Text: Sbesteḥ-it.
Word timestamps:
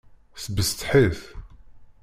Sbesteḥ-it. 0.43 1.19